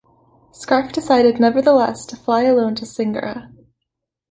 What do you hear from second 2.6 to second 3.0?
to